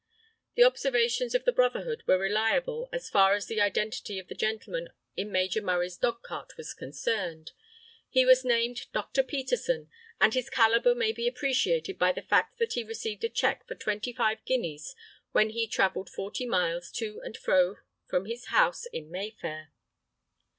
[0.55, 4.89] The observations of the brotherhood were reliable as far as the identity of the gentleman
[5.15, 7.51] in Major Murray's dog cart was concerned.
[8.09, 9.21] He was named Dr.
[9.21, 13.67] Peterson, and his caliber may be appreciated by the fact that he received a check
[13.67, 14.95] for twenty five guineas
[15.33, 17.75] when he travelled forty miles to and fro
[18.07, 19.71] from his house in Mayfair.